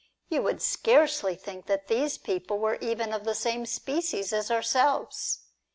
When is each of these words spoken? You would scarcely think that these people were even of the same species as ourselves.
You 0.29 0.41
would 0.41 0.63
scarcely 0.63 1.35
think 1.35 1.67
that 1.67 1.85
these 1.87 2.17
people 2.17 2.57
were 2.57 2.79
even 2.81 3.13
of 3.13 3.23
the 3.23 3.35
same 3.35 3.67
species 3.67 4.33
as 4.33 4.49
ourselves. 4.49 5.41